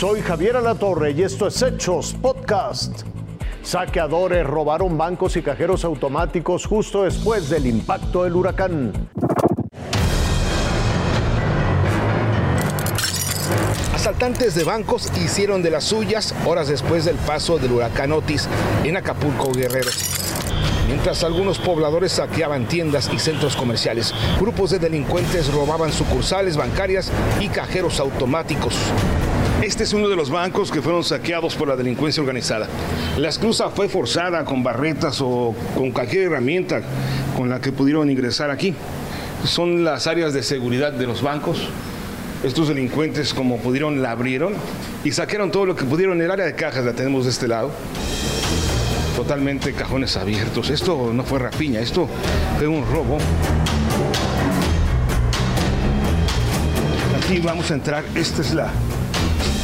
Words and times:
Soy 0.00 0.22
Javier 0.22 0.56
Alatorre 0.56 1.10
y 1.10 1.24
esto 1.24 1.46
es 1.46 1.60
Hechos 1.60 2.16
Podcast. 2.22 3.02
Saqueadores 3.62 4.46
robaron 4.46 4.96
bancos 4.96 5.36
y 5.36 5.42
cajeros 5.42 5.84
automáticos 5.84 6.64
justo 6.64 7.02
después 7.02 7.50
del 7.50 7.66
impacto 7.66 8.24
del 8.24 8.34
huracán. 8.34 8.94
Asaltantes 13.94 14.54
de 14.54 14.64
bancos 14.64 15.12
hicieron 15.18 15.62
de 15.62 15.70
las 15.70 15.84
suyas 15.84 16.34
horas 16.46 16.68
después 16.68 17.04
del 17.04 17.16
paso 17.16 17.58
del 17.58 17.72
huracán 17.72 18.12
Otis 18.12 18.48
en 18.84 18.96
Acapulco 18.96 19.52
Guerrero. 19.52 19.90
Mientras 20.86 21.22
algunos 21.24 21.58
pobladores 21.58 22.12
saqueaban 22.12 22.66
tiendas 22.66 23.10
y 23.12 23.18
centros 23.18 23.54
comerciales, 23.54 24.14
grupos 24.40 24.70
de 24.70 24.78
delincuentes 24.78 25.52
robaban 25.52 25.92
sucursales 25.92 26.56
bancarias 26.56 27.12
y 27.38 27.48
cajeros 27.48 28.00
automáticos. 28.00 28.74
Este 29.62 29.84
es 29.84 29.92
uno 29.92 30.08
de 30.08 30.16
los 30.16 30.30
bancos 30.30 30.70
que 30.70 30.80
fueron 30.80 31.04
saqueados 31.04 31.54
por 31.54 31.68
la 31.68 31.76
delincuencia 31.76 32.22
organizada. 32.22 32.66
La 33.18 33.28
esclusa 33.28 33.68
fue 33.68 33.90
forzada 33.90 34.42
con 34.46 34.62
barretas 34.62 35.20
o 35.20 35.54
con 35.76 35.90
cualquier 35.90 36.24
herramienta 36.24 36.80
con 37.36 37.50
la 37.50 37.60
que 37.60 37.70
pudieron 37.70 38.08
ingresar 38.08 38.50
aquí. 38.50 38.74
Son 39.44 39.84
las 39.84 40.06
áreas 40.06 40.32
de 40.32 40.42
seguridad 40.42 40.92
de 40.92 41.06
los 41.06 41.20
bancos. 41.20 41.68
Estos 42.42 42.68
delincuentes, 42.68 43.34
como 43.34 43.58
pudieron, 43.58 44.00
la 44.00 44.12
abrieron 44.12 44.54
y 45.04 45.12
saquearon 45.12 45.50
todo 45.50 45.66
lo 45.66 45.76
que 45.76 45.84
pudieron. 45.84 46.22
El 46.22 46.30
área 46.30 46.46
de 46.46 46.54
cajas 46.54 46.82
la 46.86 46.94
tenemos 46.94 47.24
de 47.24 47.30
este 47.30 47.46
lado. 47.46 47.70
Totalmente 49.14 49.74
cajones 49.74 50.16
abiertos. 50.16 50.70
Esto 50.70 51.10
no 51.12 51.22
fue 51.22 51.38
rapiña, 51.38 51.80
esto 51.80 52.08
fue 52.56 52.66
un 52.66 52.82
robo. 52.86 53.18
Aquí 57.22 57.40
vamos 57.40 57.70
a 57.70 57.74
entrar. 57.74 58.04
Esta 58.14 58.40
es 58.40 58.54
la, 58.54 58.72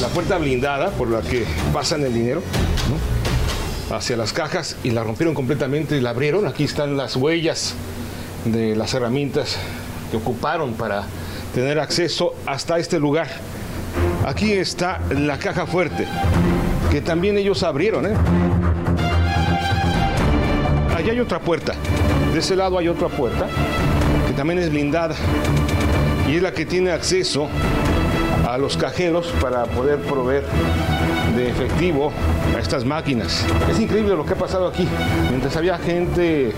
la 0.00 0.08
puerta 0.08 0.38
blindada 0.38 0.90
por 0.90 1.10
la 1.10 1.20
que 1.20 1.44
pasan 1.72 2.02
el 2.02 2.14
dinero 2.14 2.42
hacia 3.90 4.16
las 4.16 4.32
cajas 4.32 4.76
y 4.82 4.90
la 4.90 5.04
rompieron 5.04 5.34
completamente 5.34 5.96
y 5.96 6.00
la 6.00 6.10
abrieron. 6.10 6.46
Aquí 6.46 6.64
están 6.64 6.96
las 6.96 7.16
huellas 7.16 7.74
de 8.44 8.74
las 8.76 8.94
herramientas 8.94 9.58
que 10.10 10.16
ocuparon 10.16 10.72
para 10.74 11.04
tener 11.54 11.78
acceso 11.78 12.34
hasta 12.46 12.78
este 12.78 12.98
lugar. 12.98 13.28
Aquí 14.24 14.52
está 14.52 15.00
la 15.10 15.38
caja 15.38 15.66
fuerte, 15.66 16.06
que 16.90 17.02
también 17.02 17.36
ellos 17.36 17.62
abrieron. 17.62 18.06
¿eh? 18.06 18.14
Allá 20.96 21.12
hay 21.12 21.20
otra 21.20 21.40
puerta. 21.40 21.74
De 22.32 22.38
ese 22.38 22.56
lado 22.56 22.78
hay 22.78 22.88
otra 22.88 23.08
puerta, 23.08 23.48
que 24.26 24.32
también 24.32 24.60
es 24.60 24.70
blindada. 24.70 25.14
Y 26.26 26.36
es 26.36 26.42
la 26.42 26.52
que 26.52 26.64
tiene 26.64 26.90
acceso 26.92 27.48
a 28.48 28.58
los 28.58 28.76
cajeros 28.76 29.32
para 29.40 29.64
poder 29.64 29.98
proveer 30.00 30.44
de 31.36 31.48
efectivo 31.48 32.12
a 32.56 32.58
estas 32.58 32.84
máquinas. 32.84 33.44
Es 33.70 33.78
increíble 33.78 34.16
lo 34.16 34.24
que 34.24 34.34
ha 34.34 34.36
pasado 34.36 34.66
aquí. 34.66 34.86
Mientras 35.28 35.56
había 35.56 35.78
gente 35.78 36.52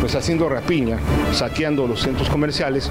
pues 0.00 0.14
haciendo 0.14 0.48
rapiña, 0.48 0.98
saqueando 1.32 1.86
los 1.86 2.00
centros 2.02 2.28
comerciales, 2.28 2.90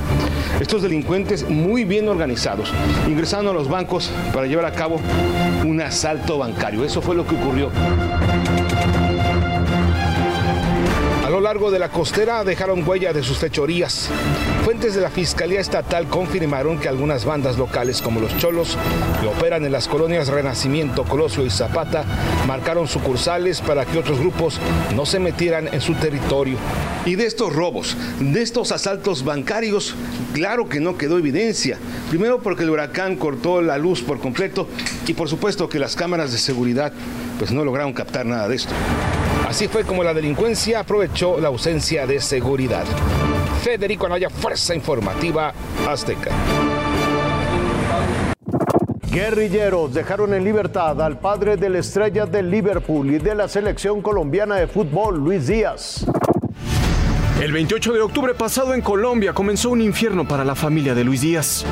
estos 0.60 0.82
delincuentes 0.82 1.50
muy 1.50 1.86
bien 1.86 2.10
organizados 2.10 2.74
ingresaron 3.08 3.48
a 3.48 3.54
los 3.54 3.70
bancos 3.70 4.12
para 4.34 4.48
llevar 4.48 4.66
a 4.66 4.72
cabo 4.72 5.00
un 5.66 5.82
asalto 5.82 6.38
bancario. 6.38 6.84
Eso 6.84 7.02
fue 7.02 7.16
lo 7.16 7.26
que 7.26 7.36
ocurrió. 7.36 7.72
A 11.28 11.30
lo 11.30 11.42
largo 11.42 11.72
de 11.72 11.78
la 11.78 11.90
costera 11.90 12.46
dejaron 12.46 12.88
huella 12.88 13.12
de 13.12 13.22
sus 13.22 13.38
fechorías. 13.38 14.10
Fuentes 14.64 14.96
de 14.96 15.02
la 15.02 15.10
Fiscalía 15.10 15.60
Estatal 15.60 16.08
confirmaron 16.08 16.80
que 16.80 16.88
algunas 16.88 17.26
bandas 17.26 17.58
locales 17.58 18.02
como 18.02 18.22
los 18.22 18.38
Cholos, 18.38 18.78
que 19.20 19.28
operan 19.28 19.66
en 19.66 19.74
las 19.74 19.90
colonias 19.90 20.30
Renacimiento, 20.30 21.04
Colosio 21.04 21.46
y 21.46 21.50
Zapata, 21.50 22.06
marcaron 22.48 22.88
sucursales 22.88 23.60
para 23.60 23.86
que 23.86 23.98
otros 23.98 24.22
grupos 24.22 24.62
no 24.96 25.06
se 25.06 25.20
metieran 25.20 25.68
en 25.68 25.82
su 25.82 25.96
territorio. 25.96 26.56
Y 27.06 27.16
de 27.16 27.26
estos 27.26 27.54
robos, 27.54 27.98
de 28.22 28.42
estos 28.42 28.72
asaltos 28.72 29.26
bancarios, 29.26 29.96
claro 30.34 30.70
que 30.70 30.80
no 30.80 30.98
quedó 30.98 31.18
evidencia. 31.18 31.78
Primero 32.10 32.40
porque 32.40 32.64
el 32.64 32.70
huracán 32.70 33.18
cortó 33.18 33.62
la 33.62 33.78
luz 33.78 34.02
por 34.02 34.22
completo 34.22 34.66
y 35.06 35.14
por 35.14 35.28
supuesto 35.28 35.68
que 35.68 35.78
las 35.78 35.98
cámaras 35.98 36.32
de 36.32 36.38
seguridad 36.38 36.94
pues 37.38 37.52
no 37.52 37.66
lograron 37.66 37.92
captar 37.92 38.26
nada 38.26 38.48
de 38.48 38.56
esto. 38.56 38.72
Así 39.48 39.70
fue 39.70 39.86
como 39.86 40.04
la 40.04 40.14
delincuencia 40.14 40.82
aprovechó 40.82 41.40
la 41.40 41.48
ausencia 41.48 42.06
de 42.06 42.20
seguridad. 42.20 42.84
Federico 43.64 44.06
Anaya, 44.06 44.30
Fuerza 44.30 44.76
Informativa 44.76 45.54
Azteca. 45.88 46.32
Guerrilleros 49.10 49.94
dejaron 49.94 50.34
en 50.34 50.44
libertad 50.44 51.02
al 51.02 51.20
padre 51.20 51.56
de 51.56 51.70
la 51.70 51.80
estrella 51.80 52.26
del 52.26 52.52
Liverpool 52.52 53.10
y 53.10 53.20
de 53.20 53.36
la 53.36 53.48
selección 53.48 54.02
colombiana 54.02 54.58
de 54.58 54.68
fútbol, 54.68 55.18
Luis 55.18 55.48
Díaz. 55.48 56.06
El 57.42 57.52
28 57.52 57.94
de 57.94 58.02
octubre 58.02 58.34
pasado 58.34 58.74
en 58.74 58.82
Colombia 58.82 59.32
comenzó 59.32 59.70
un 59.70 59.80
infierno 59.82 60.28
para 60.28 60.44
la 60.44 60.56
familia 60.56 60.96
de 60.96 61.04
Luis 61.04 61.22
Díaz. 61.22 61.64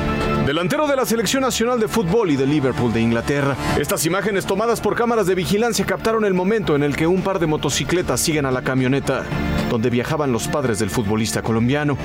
Delantero 0.46 0.86
de 0.86 0.94
la 0.94 1.04
Selección 1.04 1.42
Nacional 1.42 1.80
de 1.80 1.88
Fútbol 1.88 2.30
y 2.30 2.36
de 2.36 2.46
Liverpool 2.46 2.92
de 2.92 3.00
Inglaterra. 3.00 3.56
Estas 3.76 4.06
imágenes 4.06 4.46
tomadas 4.46 4.80
por 4.80 4.94
cámaras 4.94 5.26
de 5.26 5.34
vigilancia 5.34 5.84
captaron 5.84 6.24
el 6.24 6.34
momento 6.34 6.76
en 6.76 6.84
el 6.84 6.94
que 6.94 7.08
un 7.08 7.20
par 7.22 7.40
de 7.40 7.48
motocicletas 7.48 8.20
siguen 8.20 8.46
a 8.46 8.52
la 8.52 8.62
camioneta 8.62 9.24
donde 9.68 9.90
viajaban 9.90 10.30
los 10.30 10.46
padres 10.46 10.78
del 10.78 10.90
futbolista 10.90 11.42
colombiano. 11.42 11.98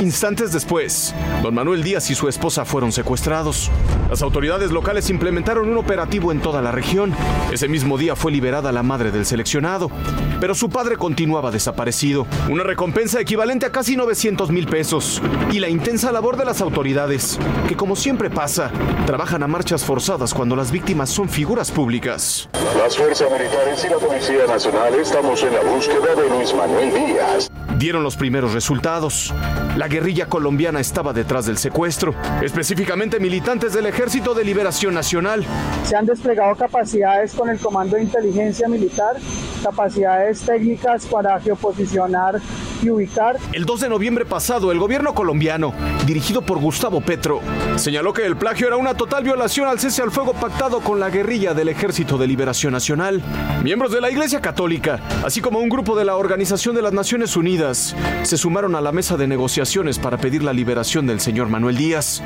Instantes 0.00 0.52
después, 0.52 1.14
don 1.42 1.54
Manuel 1.54 1.82
Díaz 1.82 2.10
y 2.10 2.14
su 2.14 2.28
esposa 2.28 2.66
fueron 2.66 2.92
secuestrados. 2.92 3.70
Las 4.10 4.20
autoridades 4.20 4.70
locales 4.70 5.08
implementaron 5.08 5.70
un 5.70 5.78
operativo 5.78 6.32
en 6.32 6.40
toda 6.40 6.60
la 6.60 6.70
región. 6.70 7.14
Ese 7.50 7.66
mismo 7.66 7.96
día 7.96 8.14
fue 8.14 8.30
liberada 8.30 8.72
la 8.72 8.82
madre 8.82 9.10
del 9.10 9.24
seleccionado, 9.24 9.90
pero 10.38 10.54
su 10.54 10.68
padre 10.68 10.96
continuaba 10.96 11.50
desaparecido. 11.50 12.26
Una 12.50 12.62
recompensa 12.62 13.20
equivalente 13.20 13.64
a 13.64 13.72
casi 13.72 13.96
900 13.96 14.50
mil 14.50 14.66
pesos 14.66 15.22
y 15.50 15.60
la 15.60 15.70
intensa 15.70 16.12
labor 16.12 16.36
de 16.36 16.44
las 16.44 16.60
autoridades, 16.60 17.38
que 17.66 17.76
como 17.76 17.96
siempre 17.96 18.28
pasa, 18.28 18.70
trabajan 19.06 19.42
a 19.42 19.48
marchas 19.48 19.82
forzadas 19.82 20.34
cuando 20.34 20.56
las 20.56 20.70
víctimas 20.70 21.08
son 21.08 21.30
figuras 21.30 21.70
públicas. 21.70 22.50
Las 22.76 22.98
fuerzas 22.98 23.28
militares 23.32 23.82
y 23.82 23.88
la 23.88 23.96
Policía 23.96 24.46
Nacional 24.46 24.94
estamos 24.94 25.42
en 25.42 25.54
la 25.54 25.62
búsqueda 25.62 26.14
de 26.14 26.28
Luis 26.28 26.54
Manuel 26.54 26.92
Díaz. 26.92 27.50
Dieron 27.78 28.02
los 28.02 28.16
primeros 28.16 28.54
resultados. 28.54 29.34
La 29.76 29.86
guerrilla 29.86 30.26
colombiana 30.26 30.80
estaba 30.80 31.12
detrás 31.12 31.44
del 31.44 31.58
secuestro, 31.58 32.14
específicamente 32.42 33.20
militantes 33.20 33.74
del 33.74 33.84
Ejército 33.84 34.32
de 34.32 34.44
Liberación 34.44 34.94
Nacional. 34.94 35.44
Se 35.84 35.94
han 35.94 36.06
desplegado 36.06 36.56
capacidades 36.56 37.34
con 37.34 37.50
el 37.50 37.58
Comando 37.58 37.96
de 37.96 38.02
Inteligencia 38.04 38.66
Militar, 38.66 39.16
capacidades 39.62 40.40
técnicas 40.40 41.04
para 41.04 41.38
geoposicionar 41.38 42.40
y 42.82 42.90
ubicar. 42.90 43.36
El 43.52 43.64
2 43.64 43.80
de 43.80 43.88
noviembre 43.88 44.24
pasado, 44.24 44.72
el 44.72 44.78
gobierno 44.78 45.14
colombiano, 45.14 45.74
dirigido 46.06 46.42
por 46.42 46.58
Gustavo 46.58 47.00
Petro, 47.00 47.40
señaló 47.76 48.12
que 48.12 48.24
el 48.24 48.36
plagio 48.36 48.66
era 48.66 48.76
una 48.76 48.94
total 48.94 49.24
violación 49.24 49.68
al 49.68 49.80
cese 49.80 50.02
al 50.02 50.10
fuego 50.10 50.32
pactado 50.34 50.80
con 50.80 51.00
la 51.00 51.10
guerrilla 51.10 51.54
del 51.54 51.68
Ejército 51.68 52.18
de 52.18 52.26
Liberación 52.26 52.72
Nacional. 52.72 53.22
Miembros 53.62 53.92
de 53.92 54.00
la 54.00 54.10
Iglesia 54.10 54.40
Católica, 54.40 55.00
así 55.24 55.40
como 55.40 55.58
un 55.58 55.68
grupo 55.68 55.96
de 55.96 56.04
la 56.04 56.16
Organización 56.16 56.74
de 56.74 56.82
las 56.82 56.92
Naciones 56.92 57.36
Unidas, 57.36 57.94
se 58.22 58.36
sumaron 58.36 58.74
a 58.74 58.80
la 58.80 58.92
mesa 58.92 59.16
de 59.16 59.26
negociaciones 59.26 59.98
para 59.98 60.18
pedir 60.18 60.42
la 60.42 60.52
liberación 60.52 61.06
del 61.06 61.20
señor 61.20 61.48
Manuel 61.48 61.76
Díaz. 61.76 62.22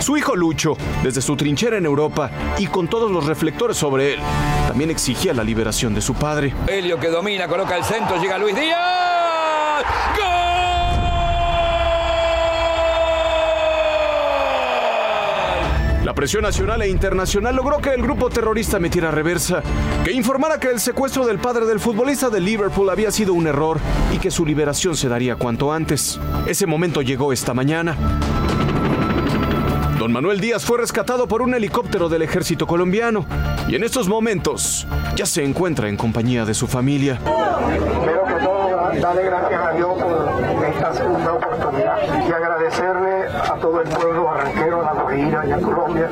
Su 0.00 0.16
hijo 0.16 0.36
Lucho, 0.36 0.76
desde 1.02 1.20
su 1.20 1.36
trinchera 1.36 1.76
en 1.76 1.86
Europa 1.86 2.30
y 2.58 2.66
con 2.66 2.88
todos 2.88 3.10
los 3.10 3.26
reflectores 3.26 3.76
sobre 3.76 4.14
él, 4.14 4.20
también 4.68 4.90
exigía 4.90 5.34
la 5.34 5.44
liberación 5.44 5.94
de 5.94 6.00
su 6.00 6.14
padre. 6.14 6.54
Helio 6.68 6.98
que 6.98 7.08
domina, 7.08 7.48
coloca 7.48 7.76
el 7.76 7.84
centro, 7.84 8.20
llega 8.20 8.38
Luis 8.38 8.54
Díaz. 8.54 9.07
La 16.04 16.14
presión 16.14 16.42
nacional 16.42 16.80
e 16.82 16.88
internacional 16.88 17.54
logró 17.54 17.78
que 17.78 17.90
el 17.90 18.02
grupo 18.02 18.30
terrorista 18.30 18.78
metiera 18.78 19.10
reversa, 19.10 19.62
que 20.04 20.10
informara 20.10 20.58
que 20.58 20.68
el 20.68 20.80
secuestro 20.80 21.26
del 21.26 21.38
padre 21.38 21.66
del 21.66 21.80
futbolista 21.80 22.30
de 22.30 22.40
Liverpool 22.40 22.88
había 22.88 23.10
sido 23.10 23.34
un 23.34 23.46
error 23.46 23.78
y 24.12 24.18
que 24.18 24.30
su 24.30 24.46
liberación 24.46 24.96
se 24.96 25.08
daría 25.08 25.36
cuanto 25.36 25.70
antes. 25.70 26.18
Ese 26.46 26.66
momento 26.66 27.02
llegó 27.02 27.32
esta 27.32 27.52
mañana. 27.52 27.94
Don 29.98 30.10
Manuel 30.10 30.40
Díaz 30.40 30.64
fue 30.64 30.78
rescatado 30.78 31.28
por 31.28 31.42
un 31.42 31.54
helicóptero 31.54 32.08
del 32.08 32.22
ejército 32.22 32.66
colombiano 32.66 33.26
y 33.68 33.74
en 33.74 33.84
estos 33.84 34.08
momentos 34.08 34.86
ya 35.14 35.26
se 35.26 35.44
encuentra 35.44 35.88
en 35.88 35.96
compañía 35.96 36.44
de 36.44 36.54
su 36.54 36.66
familia. 36.66 37.20
Darle 38.96 39.22
gracias 39.22 39.60
a 39.60 39.72
Dios 39.72 39.98
por 39.98 40.64
esta 40.64 40.92
segunda 40.94 41.32
oportunidad 41.34 41.98
y 42.26 42.32
agradecerle 42.32 43.26
a 43.28 43.54
todo 43.60 43.80
el 43.82 43.88
pueblo 43.88 44.24
barranquero, 44.24 44.80
a 44.80 44.84
la 44.94 45.02
Guajira 45.02 45.46
y 45.46 45.52
a 45.52 45.58
Colombia 45.60 46.08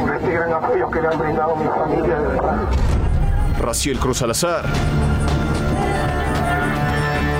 por 0.00 0.14
este 0.14 0.32
gran 0.32 0.52
apoyo 0.52 0.90
que 0.90 1.00
le 1.00 1.08
han 1.08 1.18
brindado 1.18 1.52
a 1.52 1.56
mi 1.56 1.68
familia. 1.68 2.18
Raciel 3.60 3.98
Cruz 3.98 4.18
Salazar. 4.18 4.64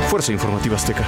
Fuerza 0.08 0.32
Informativa 0.32 0.76
Azteca. 0.76 1.04